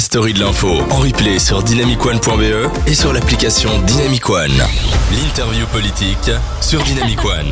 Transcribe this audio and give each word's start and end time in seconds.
story 0.00 0.32
de 0.32 0.40
l'info 0.40 0.68
en 0.90 0.96
replay 0.96 1.38
sur 1.38 1.62
dynamicone.be 1.62 2.70
et 2.86 2.94
sur 2.94 3.12
l'application 3.12 3.70
Dynamic 3.86 4.28
One. 4.30 4.50
L'interview 5.12 5.66
politique 5.66 6.30
sur 6.60 6.82
Dynamic 6.82 7.22
One. 7.24 7.50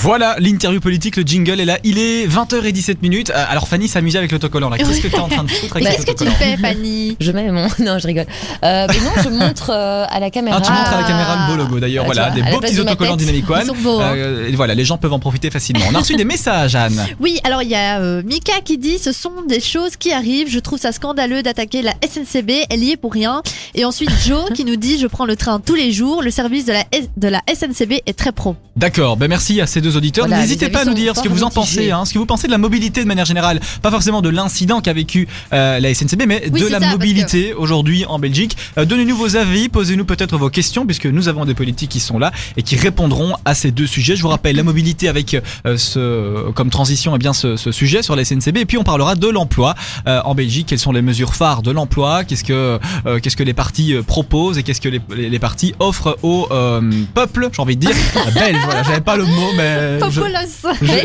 Voilà, 0.00 0.36
l'interview 0.38 0.80
politique, 0.80 1.16
le 1.16 1.22
jingle 1.24 1.60
est 1.60 1.64
là. 1.64 1.78
Il 1.82 1.98
est 1.98 2.26
20h17 2.28 2.96
minutes. 3.02 3.30
Euh, 3.30 3.44
Alors 3.48 3.66
Fanny 3.66 3.88
s'amuse 3.88 4.16
avec 4.16 4.30
l'autocollant 4.30 4.68
là. 4.68 4.78
Qu'est-ce 4.78 5.00
que 5.00 5.08
t'es 5.08 5.18
en 5.18 5.28
train 5.28 5.42
de 5.44 5.50
foutre 5.50 5.76
avec 5.76 5.88
Qu'est-ce 5.88 6.06
que 6.06 6.24
tu 6.24 6.30
fais, 6.30 6.56
Fanny? 6.56 7.16
Je 7.20 7.32
mets 7.32 7.50
mon. 7.50 7.66
Non, 7.80 7.98
je 7.98 8.06
rigole. 8.06 8.26
Euh, 8.64 8.86
mais 8.88 9.00
non, 9.00 9.10
je 9.22 9.28
montre 9.28 9.70
euh, 9.70 10.04
à 10.08 10.20
la 10.20 10.30
caméra. 10.30 10.58
Ah, 10.60 10.64
tu 10.64 10.70
montres 10.72 10.92
à 10.92 11.00
la 11.00 11.06
caméra 11.06 11.46
le 11.48 11.52
beau 11.52 11.62
logo 11.62 11.80
d'ailleurs. 11.80 12.04
Ah, 12.06 12.10
tu 12.10 12.14
voilà, 12.14 12.30
vois, 12.32 12.42
des 12.42 12.50
beaux 12.50 12.60
petits 12.60 12.80
autocollants. 12.80 13.16
Dynamic 13.16 13.50
One. 13.50 13.60
Ils 13.62 13.66
sont 13.66 13.74
beaux, 13.74 14.00
hein. 14.00 14.12
Euh, 14.14 14.48
et 14.48 14.52
voilà, 14.56 14.74
les 14.74 14.84
gens 14.84 14.98
peuvent 14.98 15.12
en 15.12 15.18
profiter 15.18 15.50
facilement. 15.50 15.84
On 15.90 15.94
a 15.94 15.98
reçu 15.98 16.14
des 16.14 16.24
messages, 16.24 16.74
Anne. 16.76 17.04
Oui, 17.20 17.40
alors 17.42 17.62
il 17.62 17.68
y 17.70 17.74
a 17.74 17.98
euh, 18.00 18.22
Mika 18.24 18.60
qui 18.64 18.78
dit 18.78 18.98
ce 18.98 19.10
sont 19.12 19.42
des 19.48 19.60
choses 19.60 19.96
qui 19.96 20.12
arrivent. 20.12 20.48
Je 20.50 20.58
trouve 20.60 20.78
ça 20.78 20.92
scandaleux 20.92 21.42
d'attaquer 21.42 21.82
la 21.82 21.92
SNCB. 22.06 22.50
Elle 22.70 22.84
y 22.84 22.92
est 22.92 22.96
pour 22.96 23.12
rien. 23.12 23.42
Et 23.74 23.84
ensuite 23.84 24.10
Joe 24.24 24.50
qui 24.54 24.64
nous 24.64 24.76
dit 24.76 24.98
je 24.98 25.06
prends 25.08 25.26
le 25.26 25.34
train 25.36 25.58
tous 25.60 25.74
les 25.74 25.90
jours. 25.92 26.22
Le 26.22 26.30
service 26.30 26.64
de 26.66 26.72
la 26.72 26.84
S- 26.92 27.08
de 27.16 27.28
la 27.28 27.40
SNCB 27.52 28.02
est 28.06 28.16
très 28.16 28.30
pro. 28.32 28.54
D'accord, 28.76 29.16
ben 29.16 29.26
merci 29.28 29.60
à 29.60 29.66
ces 29.66 29.80
deux 29.80 29.87
auditeurs. 29.96 30.26
Voilà, 30.26 30.42
N'hésitez 30.42 30.68
pas 30.68 30.82
à 30.82 30.84
nous 30.84 30.94
dire 30.94 31.16
ce 31.16 31.22
que 31.22 31.28
vous 31.28 31.42
en 31.44 31.50
pensez, 31.50 31.90
hein, 31.90 32.04
ce 32.04 32.12
que 32.12 32.18
vous 32.18 32.26
pensez 32.26 32.46
de 32.46 32.52
la 32.52 32.58
mobilité 32.58 33.02
de 33.02 33.08
manière 33.08 33.24
générale, 33.24 33.60
pas 33.82 33.90
forcément 33.90 34.22
de 34.22 34.28
l'incident 34.28 34.80
qu'a 34.80 34.92
vécu 34.92 35.28
euh, 35.52 35.78
la 35.80 35.94
SNCB, 35.94 36.24
mais 36.26 36.42
Oui, 36.52 36.60
de 36.60 36.66
la 36.68 36.80
ça, 36.80 36.90
mobilité 36.90 37.54
aujourd'hui 37.54 38.04
en 38.06 38.18
Belgique. 38.18 38.56
Euh, 38.76 38.84
Donnez-nous 38.84 39.16
vos 39.16 39.36
avis, 39.36 39.68
posez-nous 39.68 40.04
peut-être 40.04 40.36
vos 40.36 40.50
questions, 40.50 40.86
puisque 40.86 41.06
nous 41.06 41.28
avons 41.28 41.44
des 41.44 41.54
politiques 41.54 41.90
qui 41.90 42.00
sont 42.00 42.18
là 42.18 42.32
et 42.56 42.62
qui 42.62 42.76
répondront 42.76 43.34
à 43.44 43.54
ces 43.54 43.70
deux 43.70 43.86
sujets. 43.86 44.16
Je 44.16 44.22
vous 44.22 44.28
rappelle 44.28 44.56
la 44.56 44.62
mobilité 44.62 45.08
avec 45.08 45.34
euh, 45.66 45.76
ce 45.76 46.50
comme 46.52 46.70
transition, 46.70 47.14
et 47.14 47.18
bien 47.18 47.32
ce, 47.32 47.56
ce 47.56 47.72
sujet 47.72 48.02
sur 48.02 48.16
la 48.16 48.24
SNCB, 48.24 48.58
et 48.58 48.66
puis 48.66 48.78
on 48.78 48.84
parlera 48.84 49.14
de 49.14 49.28
l'emploi 49.28 49.74
en 50.06 50.34
Belgique. 50.34 50.66
Quelles 50.68 50.78
sont 50.78 50.92
les 50.92 51.02
mesures 51.02 51.34
phares 51.34 51.62
de 51.62 51.70
l'emploi? 51.70 52.24
Qu'est-ce 52.24 52.44
que 52.44 52.78
qu'est-ce 53.22 53.36
que 53.36 53.42
les 53.42 53.54
partis 53.54 53.94
proposent 54.06 54.58
et 54.58 54.62
qu'est-ce 54.62 54.80
que 54.80 54.88
les, 54.88 55.00
les, 55.14 55.28
les 55.30 55.38
partis 55.38 55.74
offrent 55.78 56.18
au 56.22 56.48
peuple 57.14 57.48
J'ai 57.52 57.62
envie 57.62 57.76
de 57.76 57.80
dire? 57.86 57.96
Belge. 58.34 58.58
Voilà, 58.64 58.82
j'avais 58.82 59.00
pas 59.00 59.16
le 59.16 59.24
mot, 59.24 59.50
mais 59.56 59.77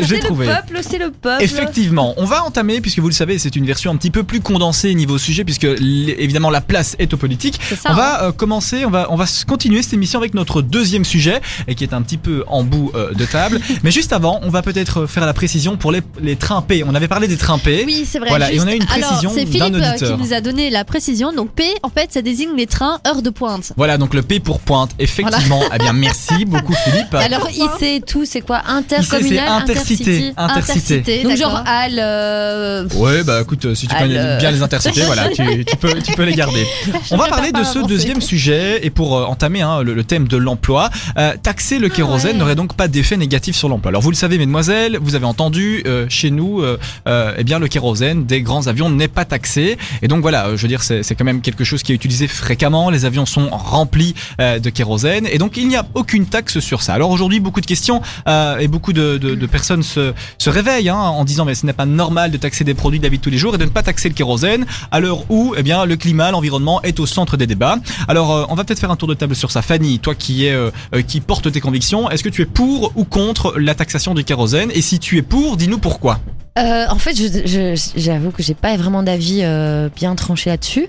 j'ai 0.02 0.18
trouvé. 0.20 0.46
le 0.46 0.52
peuple, 0.52 0.80
c'est 0.82 0.98
le 0.98 1.10
peuple. 1.10 1.42
Effectivement, 1.42 2.14
on 2.16 2.24
va 2.24 2.44
entamer, 2.44 2.80
puisque 2.80 2.98
vous 2.98 3.08
le 3.08 3.14
savez, 3.14 3.38
c'est 3.38 3.56
une 3.56 3.66
version 3.66 3.90
un 3.90 3.96
petit 3.96 4.10
peu 4.10 4.22
plus 4.22 4.40
condensée 4.40 4.94
niveau 4.94 5.18
sujet, 5.18 5.44
puisque 5.44 5.64
évidemment 5.64 6.50
la 6.50 6.60
place 6.60 6.96
est 6.98 7.12
aux 7.12 7.16
politiques. 7.16 7.60
Ça. 7.62 7.90
On 7.90 7.92
hein. 7.92 7.96
va 7.96 8.22
euh, 8.24 8.32
commencer, 8.32 8.84
on 8.84 8.90
va, 8.90 9.06
on 9.10 9.16
va 9.16 9.26
continuer 9.46 9.82
cette 9.82 9.94
émission 9.94 10.18
avec 10.18 10.34
notre 10.34 10.62
deuxième 10.62 11.04
sujet, 11.04 11.40
et 11.68 11.74
qui 11.74 11.84
est 11.84 11.94
un 11.94 12.02
petit 12.02 12.18
peu 12.18 12.44
en 12.46 12.62
bout 12.64 12.92
euh, 12.94 13.12
de 13.12 13.24
table. 13.24 13.60
Mais 13.82 13.90
juste 13.90 14.12
avant, 14.12 14.40
on 14.42 14.50
va 14.50 14.62
peut-être 14.62 15.06
faire 15.06 15.26
la 15.26 15.34
précision 15.34 15.76
pour 15.76 15.92
les, 15.92 16.02
les 16.20 16.36
trains 16.36 16.62
P. 16.62 16.84
On 16.86 16.94
avait 16.94 17.08
parlé 17.08 17.28
des 17.28 17.36
trains 17.36 17.58
P. 17.58 17.84
Oui, 17.86 18.06
c'est 18.06 18.18
vrai. 18.18 18.28
Voilà, 18.28 18.52
et 18.52 18.60
on 18.60 18.66
a 18.66 18.74
une 18.74 18.84
précision 18.84 19.30
Alors, 19.30 19.32
c'est 19.32 19.44
d'un 19.44 19.50
Philippe 19.50 19.74
euh, 19.74 19.90
auditeur. 19.90 20.16
qui 20.16 20.22
nous 20.22 20.32
a 20.32 20.40
donné 20.40 20.70
la 20.70 20.84
précision. 20.84 21.32
Donc 21.32 21.50
P, 21.50 21.64
en 21.82 21.88
fait, 21.88 22.12
ça 22.12 22.22
désigne 22.22 22.54
les 22.56 22.66
trains 22.66 23.00
heure 23.06 23.22
de 23.22 23.30
pointe. 23.30 23.72
Voilà, 23.76 23.98
donc 23.98 24.14
le 24.14 24.22
P 24.22 24.40
pour 24.40 24.60
pointe. 24.60 24.90
Effectivement, 24.98 25.62
eh 25.74 25.78
bien 25.78 25.92
merci 25.92 26.44
beaucoup 26.44 26.74
Philippe. 26.84 27.14
Alors, 27.14 27.48
IC, 27.50 28.04
tout, 28.04 28.24
c'est 28.24 28.40
quoi 28.40 28.53
Intercommunal, 28.66 29.48
intercité. 29.62 30.32
intercity. 30.36 31.02
Intercité. 31.02 31.22
Donc, 31.22 31.36
genre, 31.36 31.62
Al. 31.66 31.98
euh, 31.98 32.88
Ouais, 32.96 33.22
bah 33.24 33.40
écoute, 33.42 33.64
euh, 33.64 33.74
si 33.74 33.86
tu 33.86 33.94
Ah, 33.96 34.02
connais 34.02 34.36
bien 34.38 34.50
les 34.50 34.62
intercités, 34.62 35.02
voilà, 35.02 35.28
tu, 35.28 35.64
tu 35.64 35.76
peux, 35.76 35.94
tu 36.02 36.12
peux 36.12 36.22
les 36.24 36.34
garder. 36.34 36.66
On 37.10 37.16
va 37.16 37.28
parler 37.28 37.52
de 37.52 37.62
ce 37.64 37.78
avancer. 37.78 37.88
deuxième 37.94 38.20
sujet 38.20 38.84
et 38.84 38.90
pour 38.90 39.16
euh, 39.16 39.24
entamer 39.24 39.62
hein, 39.62 39.82
le, 39.82 39.94
le 39.94 40.04
thème 40.04 40.28
de 40.28 40.36
l'emploi, 40.36 40.90
euh, 41.18 41.32
taxer 41.42 41.78
le 41.78 41.88
kérosène 41.88 42.32
ouais. 42.32 42.38
n'aurait 42.38 42.54
donc 42.54 42.74
pas 42.74 42.88
d'effet 42.88 43.16
négatif 43.16 43.56
sur 43.56 43.68
l'emploi. 43.68 43.90
Alors 43.90 44.02
vous 44.02 44.10
le 44.10 44.16
savez, 44.16 44.38
mesdemoiselles, 44.38 44.98
vous 45.00 45.14
avez 45.14 45.26
entendu, 45.26 45.82
euh, 45.86 46.06
chez 46.08 46.30
nous, 46.30 46.60
euh, 46.62 46.78
euh, 47.08 47.34
eh 47.38 47.44
bien 47.44 47.58
le 47.58 47.68
kérosène 47.68 48.24
des 48.26 48.42
grands 48.42 48.66
avions 48.66 48.90
n'est 48.90 49.08
pas 49.08 49.24
taxé 49.24 49.78
et 50.02 50.08
donc 50.08 50.20
voilà, 50.22 50.46
euh, 50.46 50.56
je 50.56 50.62
veux 50.62 50.68
dire, 50.68 50.82
c'est 50.82 51.02
c'est 51.02 51.14
quand 51.14 51.24
même 51.24 51.40
quelque 51.40 51.64
chose 51.64 51.82
qui 51.82 51.92
est 51.92 51.94
utilisé 51.94 52.26
fréquemment. 52.28 52.90
Les 52.90 53.04
avions 53.04 53.26
sont 53.26 53.48
remplis 53.50 54.14
euh, 54.40 54.58
de 54.58 54.70
kérosène 54.70 55.26
et 55.30 55.38
donc 55.38 55.56
il 55.56 55.68
n'y 55.68 55.76
a 55.76 55.84
aucune 55.94 56.26
taxe 56.26 56.60
sur 56.60 56.82
ça. 56.82 56.94
Alors 56.94 57.10
aujourd'hui, 57.10 57.40
beaucoup 57.40 57.60
de 57.60 57.66
questions 57.66 58.00
euh, 58.28 58.43
et 58.60 58.68
beaucoup 58.68 58.92
de, 58.92 59.46
personnes 59.46 59.82
se, 59.82 60.12
se 60.38 60.50
réveillent 60.50 60.88
hein, 60.88 60.96
en 60.96 61.24
disant 61.24 61.44
mais 61.44 61.54
ce 61.54 61.66
n'est 61.66 61.72
pas 61.72 61.86
normal 61.86 62.30
de 62.30 62.36
taxer 62.36 62.64
des 62.64 62.74
produits 62.74 62.98
de 62.98 63.04
la 63.04 63.10
vie 63.10 63.18
de 63.18 63.22
tous 63.22 63.30
les 63.30 63.38
jours 63.38 63.54
et 63.54 63.58
de 63.58 63.64
ne 63.64 63.70
pas 63.70 63.82
taxer 63.82 64.08
le 64.08 64.14
kérosène 64.14 64.66
à 64.90 65.00
l'heure 65.00 65.30
où 65.30 65.54
eh 65.56 65.62
bien 65.62 65.84
le 65.84 65.96
climat, 65.96 66.30
l'environnement 66.30 66.82
est 66.82 67.00
au 67.00 67.06
centre 67.06 67.36
des 67.36 67.46
débats. 67.46 67.78
Alors 68.08 68.32
euh, 68.32 68.44
on 68.48 68.54
va 68.54 68.64
peut-être 68.64 68.80
faire 68.80 68.90
un 68.90 68.96
tour 68.96 69.08
de 69.08 69.14
table 69.14 69.34
sur 69.34 69.50
ça. 69.50 69.62
Fanny, 69.62 69.98
toi 69.98 70.14
qui 70.14 70.46
es 70.46 70.52
euh, 70.52 70.70
euh, 70.94 71.02
qui 71.02 71.20
porte 71.20 71.50
tes 71.50 71.60
convictions, 71.60 72.10
est-ce 72.10 72.22
que 72.22 72.28
tu 72.28 72.42
es 72.42 72.46
pour 72.46 72.92
ou 72.96 73.04
contre 73.04 73.54
la 73.58 73.74
taxation 73.74 74.14
du 74.14 74.24
kérosène? 74.24 74.70
Et 74.74 74.82
si 74.82 74.98
tu 74.98 75.18
es 75.18 75.22
pour, 75.22 75.56
dis-nous 75.56 75.78
pourquoi. 75.78 76.20
Euh, 76.56 76.86
en 76.88 76.98
fait, 76.98 77.14
je- 77.16 77.46
je- 77.46 77.90
j'avoue 77.96 78.30
que 78.30 78.40
j'ai 78.42 78.54
pas 78.54 78.76
vraiment 78.76 79.02
d'avis 79.02 79.40
euh, 79.42 79.88
bien 79.94 80.14
tranché 80.14 80.50
là-dessus. 80.50 80.86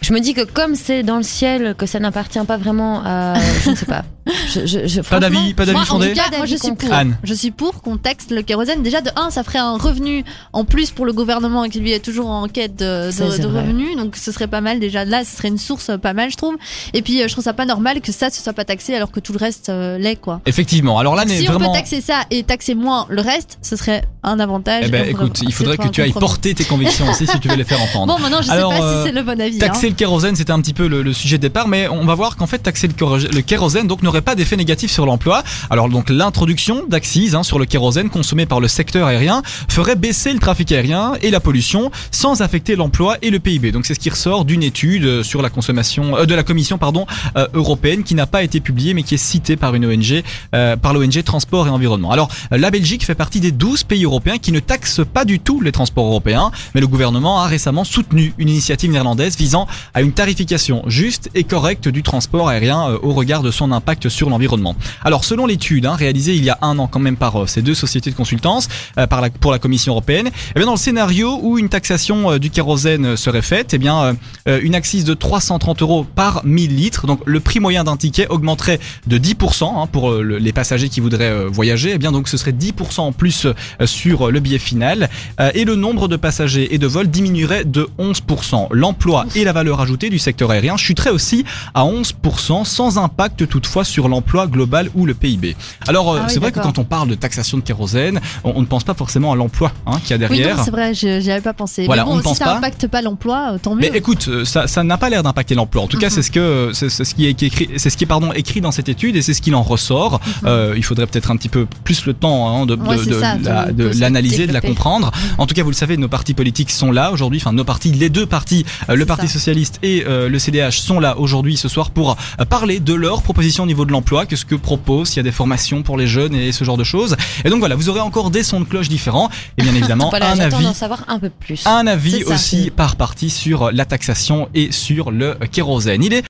Je 0.00 0.12
me 0.12 0.20
dis 0.20 0.32
que 0.32 0.42
comme 0.42 0.76
c'est 0.76 1.02
dans 1.02 1.16
le 1.16 1.24
ciel, 1.24 1.74
que 1.76 1.86
ça 1.86 1.98
n'appartient 1.98 2.38
pas 2.46 2.56
vraiment 2.56 3.02
à, 3.04 3.34
je 3.64 3.70
ne 3.70 3.74
sais 3.74 3.86
pas. 3.86 4.04
Je, 4.54 4.66
je, 4.66 4.86
je- 4.86 5.00
Pas 5.00 5.20
d'avis, 5.20 5.54
pas 5.54 5.64
d'avis 5.64 5.72
Moi, 5.72 5.82
en 5.82 5.86
fondé 5.86 6.10
tout 6.12 6.16
cas, 6.16 6.36
moi, 6.36 6.44
je 6.44 6.54
suis 6.56 6.72
pour. 6.74 6.92
Anne. 6.92 7.16
Je 7.24 7.32
suis 7.32 7.50
pour 7.50 7.80
qu'on 7.80 7.96
taxe 7.96 8.26
le 8.28 8.42
kérosène. 8.42 8.82
Déjà, 8.82 9.00
de 9.00 9.08
un, 9.16 9.30
ça 9.30 9.42
ferait 9.42 9.58
un 9.58 9.78
revenu 9.78 10.22
en 10.52 10.66
plus 10.66 10.90
pour 10.90 11.06
le 11.06 11.14
gouvernement 11.14 11.66
qui 11.70 11.80
lui 11.80 11.92
est 11.92 12.04
toujours 12.04 12.28
en 12.28 12.46
quête 12.46 12.76
de, 12.76 13.10
de, 13.10 13.46
revenus. 13.46 13.96
Donc, 13.96 14.16
ce 14.16 14.30
serait 14.30 14.46
pas 14.46 14.60
mal. 14.60 14.80
Déjà, 14.80 15.06
là, 15.06 15.24
ce 15.24 15.34
serait 15.34 15.48
une 15.48 15.56
source 15.56 15.90
pas 16.02 16.12
mal, 16.12 16.30
je 16.30 16.36
trouve. 16.36 16.56
Et 16.92 17.00
puis, 17.00 17.22
euh, 17.22 17.26
je 17.26 17.32
trouve 17.32 17.44
ça 17.44 17.54
pas 17.54 17.64
normal 17.64 18.02
que 18.02 18.12
ça, 18.12 18.28
ce 18.28 18.42
soit 18.42 18.52
pas 18.52 18.66
taxé 18.66 18.94
alors 18.94 19.10
que 19.10 19.20
tout 19.20 19.32
le 19.32 19.38
reste 19.38 19.70
euh, 19.70 19.96
l'est, 19.96 20.16
quoi. 20.16 20.42
Effectivement. 20.44 20.98
Alors 20.98 21.14
là, 21.14 21.24
si 21.26 21.48
on 21.48 21.52
vraiment. 21.54 21.72
peut 21.72 21.78
taxer 21.78 22.02
ça 22.02 22.20
et 22.30 22.42
taxer 22.42 22.74
moins 22.74 23.06
le 23.08 23.22
reste, 23.22 23.56
ce 23.62 23.76
serait 23.76 24.04
un 24.28 24.40
avantage. 24.40 24.84
Eh 24.86 24.90
ben, 24.90 25.08
écoute, 25.08 25.40
il 25.42 25.52
faudrait 25.52 25.76
que 25.76 25.88
tu 25.88 26.00
ailles 26.02 26.12
porter 26.12 26.54
tes 26.54 26.64
convictions 26.64 27.08
aussi 27.10 27.26
si 27.26 27.38
tu 27.40 27.48
veux 27.48 27.56
les 27.56 27.64
faire 27.64 27.80
entendre. 27.82 28.14
Bon, 28.14 28.20
maintenant, 28.22 28.42
je 28.42 28.50
Alors, 28.50 28.72
sais 28.72 28.78
pas 28.78 28.84
euh, 28.84 29.02
si 29.04 29.08
c'est 29.10 29.14
le 29.14 29.22
bon 29.22 29.40
avis. 29.40 29.58
Taxer 29.58 29.86
hein. 29.86 29.90
le 29.90 29.94
kérosène, 29.96 30.36
c'était 30.36 30.52
un 30.52 30.60
petit 30.60 30.74
peu 30.74 30.86
le, 30.88 31.02
le 31.02 31.12
sujet 31.12 31.36
de 31.38 31.42
départ, 31.42 31.68
mais 31.68 31.88
on 31.88 32.04
va 32.04 32.14
voir 32.14 32.36
qu'en 32.36 32.46
fait, 32.46 32.58
taxer 32.58 32.86
le, 32.86 32.92
kéro- 32.94 33.18
le 33.18 33.40
kérosène 33.42 33.86
donc 33.86 34.02
n'aurait 34.02 34.22
pas 34.22 34.34
d'effet 34.34 34.56
négatif 34.56 34.90
sur 34.90 35.06
l'emploi. 35.06 35.42
Alors 35.70 35.88
donc 35.88 36.10
l'introduction 36.10 36.84
d'axes 36.88 37.18
hein, 37.34 37.42
sur 37.42 37.58
le 37.58 37.64
kérosène 37.64 38.10
consommé 38.10 38.46
par 38.46 38.60
le 38.60 38.68
secteur 38.68 39.06
aérien 39.06 39.42
ferait 39.68 39.96
baisser 39.96 40.32
le 40.32 40.38
trafic 40.38 40.70
aérien 40.72 41.14
et 41.22 41.30
la 41.30 41.40
pollution 41.40 41.90
sans 42.10 42.42
affecter 42.42 42.76
l'emploi 42.76 43.16
et 43.22 43.30
le 43.30 43.38
PIB. 43.38 43.72
Donc 43.72 43.86
c'est 43.86 43.94
ce 43.94 44.00
qui 44.00 44.10
ressort 44.10 44.44
d'une 44.44 44.62
étude 44.62 45.04
euh, 45.04 45.22
sur 45.22 45.40
la 45.42 45.48
consommation 45.50 46.16
euh, 46.16 46.26
de 46.26 46.34
la 46.34 46.42
commission 46.42 46.76
pardon 46.78 47.06
euh, 47.36 47.46
européenne 47.54 48.02
qui 48.04 48.14
n'a 48.14 48.26
pas 48.26 48.42
été 48.42 48.60
publiée 48.60 48.94
mais 48.94 49.02
qui 49.02 49.14
est 49.14 49.16
citée 49.16 49.56
par 49.56 49.74
une 49.74 49.86
ONG 49.86 50.22
euh, 50.54 50.76
par 50.76 50.92
l'ONG 50.92 51.22
Transport 51.24 51.66
et 51.66 51.70
Environnement. 51.70 52.10
Alors 52.10 52.28
euh, 52.52 52.58
la 52.58 52.70
Belgique 52.70 53.04
fait 53.04 53.14
partie 53.14 53.40
des 53.40 53.52
12 53.52 53.84
pays 53.84 54.04
européens 54.04 54.17
qui 54.18 54.52
ne 54.52 54.60
taxent 54.60 55.00
pas 55.12 55.24
du 55.24 55.38
tout 55.40 55.60
les 55.60 55.72
transports 55.72 56.06
européens, 56.06 56.50
mais 56.74 56.80
le 56.80 56.86
gouvernement 56.86 57.40
a 57.40 57.46
récemment 57.46 57.84
soutenu 57.84 58.34
une 58.38 58.48
initiative 58.48 58.90
néerlandaise 58.90 59.36
visant 59.36 59.66
à 59.94 60.02
une 60.02 60.12
tarification 60.12 60.82
juste 60.86 61.30
et 61.34 61.44
correcte 61.44 61.88
du 61.88 62.02
transport 62.02 62.48
aérien 62.48 62.90
euh, 62.90 62.98
au 63.02 63.12
regard 63.12 63.42
de 63.42 63.50
son 63.50 63.72
impact 63.72 64.08
sur 64.08 64.28
l'environnement. 64.28 64.74
Alors 65.04 65.24
selon 65.24 65.46
l'étude 65.46 65.86
hein, 65.86 65.94
réalisée 65.94 66.34
il 66.34 66.44
y 66.44 66.50
a 66.50 66.58
un 66.62 66.78
an 66.78 66.86
quand 66.88 66.98
même 67.00 67.16
par 67.16 67.42
euh, 67.42 67.46
ces 67.46 67.62
deux 67.62 67.74
sociétés 67.74 68.10
de 68.10 68.16
consultance 68.16 68.68
euh, 68.98 69.06
par 69.06 69.20
la, 69.20 69.30
pour 69.30 69.52
la 69.52 69.58
Commission 69.58 69.92
européenne, 69.92 70.30
eh 70.50 70.58
bien 70.58 70.66
dans 70.66 70.72
le 70.72 70.78
scénario 70.78 71.38
où 71.42 71.58
une 71.58 71.68
taxation 71.68 72.32
euh, 72.32 72.38
du 72.38 72.50
kérosène 72.50 73.06
euh, 73.06 73.16
serait 73.16 73.42
faite, 73.42 73.72
eh 73.74 73.78
bien 73.78 74.16
euh, 74.48 74.60
une 74.62 74.74
accise 74.74 75.04
de 75.04 75.14
330 75.14 75.80
euros 75.82 76.04
par 76.04 76.44
1000 76.44 76.74
litres, 76.76 77.06
donc 77.06 77.20
le 77.24 77.40
prix 77.40 77.60
moyen 77.60 77.84
d'un 77.84 77.96
ticket 77.96 78.26
augmenterait 78.28 78.80
de 79.06 79.18
10% 79.18 79.64
hein, 79.82 79.86
pour 79.86 80.10
le- 80.12 80.38
les 80.38 80.52
passagers 80.52 80.88
qui 80.88 81.00
voudraient 81.00 81.46
voyager, 81.46 81.92
eh 81.94 81.98
bien 81.98 82.12
donc 82.12 82.28
ce 82.28 82.36
serait 82.36 82.52
10% 82.52 83.00
en 83.00 83.12
plus 83.12 83.46
euh, 83.46 83.54
sur 83.98 84.30
le 84.30 84.40
billet 84.40 84.58
final 84.58 85.08
euh, 85.40 85.50
et 85.54 85.64
le 85.64 85.74
nombre 85.74 86.06
de 86.08 86.16
passagers 86.16 86.72
et 86.74 86.78
de 86.78 86.86
vols 86.86 87.08
diminuerait 87.08 87.64
de 87.64 87.88
11%. 87.98 88.68
L'emploi 88.70 89.24
et 89.34 89.44
la 89.44 89.52
valeur 89.52 89.80
ajoutée 89.80 90.10
du 90.10 90.18
secteur 90.18 90.50
aérien 90.50 90.76
chuteraient 90.76 91.10
aussi 91.10 91.44
à 91.74 91.84
11% 91.84 92.64
sans 92.64 92.98
impact 92.98 93.48
toutefois 93.48 93.84
sur 93.84 94.08
l'emploi 94.08 94.46
global 94.46 94.90
ou 94.94 95.06
le 95.06 95.14
PIB. 95.14 95.56
Alors 95.88 96.12
euh, 96.12 96.18
Ah 96.20 96.24
oui, 96.26 96.30
c'est 96.32 96.40
vrai 96.40 96.52
que 96.52 96.60
quand 96.60 96.78
on 96.78 96.84
parle 96.84 97.08
de 97.08 97.14
taxation 97.14 97.58
de 97.58 97.62
kérosène, 97.62 98.20
on, 98.44 98.52
on 98.56 98.60
ne 98.60 98.66
pense 98.66 98.84
pas 98.84 98.94
forcément 98.94 99.32
à 99.32 99.36
l'emploi 99.36 99.72
hein, 99.86 99.98
qu'il 100.04 100.10
y 100.10 100.24
a 100.24 100.28
Oui, 100.28 100.36
derrière. 100.38 100.56
non, 100.56 100.64
c'est 100.64 100.70
vrai, 100.70 100.94
j'y 100.94 101.08
avais 101.30 101.40
pas 101.40 101.52
pensé. 101.52 101.86
Voilà, 101.86 102.04
Mais 102.04 102.10
on 102.10 102.16
ne 102.16 102.22
pense 102.22 102.34
si 102.34 102.38
ça 102.38 102.44
pas. 102.46 102.56
impacte 102.58 102.86
pas 102.86 103.02
l'emploi, 103.02 103.52
euh, 103.54 103.58
tant 103.60 103.74
mieux. 103.74 103.80
Mais 103.90 103.96
écoute, 103.98 104.28
ça, 104.44 104.66
ça 104.66 104.82
n'a 104.84 104.96
pas 104.98 105.10
l'air 105.10 105.22
d'impacter 105.22 105.54
l'emploi. 105.54 105.82
En 105.82 105.86
tout 105.88 105.98
cas, 105.98 106.06
Mhm. 106.06 106.12
c'est 106.12 106.22
ce 106.22 106.30
que 106.30 106.70
c'est 106.72 106.88
ce 106.90 107.14
qui 107.14 107.26
est 107.26 107.42
écrit, 107.42 107.68
c'est 107.76 107.90
ce 107.90 107.96
qui 107.96 108.04
est 108.04 108.06
pardon 108.06 108.32
écrit 108.32 108.60
dans 108.60 108.72
cette 108.72 108.88
étude 108.88 109.16
et 109.16 109.22
c'est 109.22 109.34
ce 109.34 109.42
qu'il 109.42 109.54
en 109.54 109.62
ressort. 109.62 110.20
Euh, 110.44 110.74
il 110.76 110.84
faudrait 110.84 111.06
peut-être 111.06 111.30
un 111.30 111.36
petit 111.36 111.48
peu 111.48 111.66
plus 111.84 112.04
le 112.06 112.14
temps 112.14 112.48
hein, 112.48 112.66
de, 112.66 112.74
de. 112.76 112.82
Ouais, 112.82 112.96
c'est 112.98 113.10
de 113.10 113.20
ça, 113.20 113.36
la- 113.42 113.72
de- 113.72 113.87
de 113.94 114.00
l'analyser, 114.00 114.46
de 114.46 114.52
la 114.52 114.60
comprendre. 114.60 115.10
En 115.38 115.46
tout 115.46 115.54
cas, 115.54 115.62
vous 115.62 115.70
le 115.70 115.74
savez, 115.74 115.96
nos 115.96 116.08
partis 116.08 116.34
politiques 116.34 116.70
sont 116.70 116.92
là 116.92 117.12
aujourd'hui. 117.12 117.40
Enfin, 117.40 117.52
nos 117.52 117.64
partis, 117.64 117.92
les 117.92 118.08
deux 118.10 118.26
partis, 118.26 118.64
euh, 118.88 118.94
le 118.94 119.06
Parti 119.06 119.26
ça. 119.26 119.34
socialiste 119.34 119.78
et 119.82 120.04
euh, 120.06 120.28
le 120.28 120.38
CDH 120.38 120.72
sont 120.72 121.00
là 121.00 121.18
aujourd'hui 121.18 121.56
ce 121.56 121.68
soir 121.68 121.90
pour 121.90 122.16
euh, 122.40 122.44
parler 122.44 122.80
de 122.80 122.94
leurs 122.94 123.22
propositions 123.22 123.64
au 123.64 123.66
niveau 123.66 123.84
de 123.84 123.92
l'emploi, 123.92 124.26
qu'est-ce 124.26 124.44
que 124.44 124.54
proposent, 124.54 125.08
s'il 125.08 125.16
y 125.18 125.20
a 125.20 125.22
des 125.22 125.32
formations 125.32 125.82
pour 125.82 125.96
les 125.96 126.06
jeunes 126.06 126.34
et 126.34 126.52
ce 126.52 126.64
genre 126.64 126.76
de 126.76 126.84
choses. 126.84 127.16
Et 127.44 127.50
donc 127.50 127.60
voilà, 127.60 127.74
vous 127.74 127.88
aurez 127.88 128.00
encore 128.00 128.30
des 128.30 128.42
sons 128.42 128.60
de 128.60 128.64
cloche 128.64 128.88
différents 128.88 129.30
et 129.56 129.62
bien 129.62 129.74
évidemment 129.74 130.10
Voilà, 130.10 130.32
un 130.32 130.38
avis 130.38 130.74
savoir 130.74 131.04
un 131.08 131.18
peu 131.18 131.30
plus. 131.30 131.66
un 131.66 131.86
avis 131.86 132.24
aussi 132.24 132.70
par 132.70 132.96
partie 132.96 133.30
sur 133.30 133.72
la 133.72 133.84
taxation 133.84 134.48
et 134.54 134.72
sur 134.72 135.10
le 135.10 135.36
kérosène. 135.50 136.02
Il 136.02 136.12
est 136.12 136.24